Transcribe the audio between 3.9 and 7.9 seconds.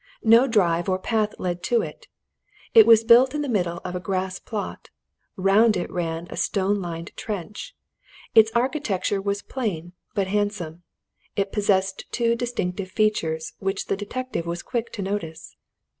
a grass plot: round it ran a stone lined trench.